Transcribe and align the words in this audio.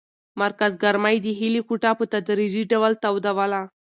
مرکز 0.41 0.73
ګرمۍ 0.83 1.15
د 1.21 1.27
هیلې 1.39 1.61
کوټه 1.67 1.91
په 1.99 2.05
تدریجي 2.13 2.63
ډول 2.71 2.93
تودوله. 3.03 3.61